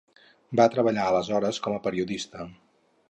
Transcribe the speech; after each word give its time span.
Va 0.59 0.65
treballar 0.75 1.05
aleshores 1.09 1.59
com 1.67 1.77
a 1.77 1.83
periodista. 1.89 2.49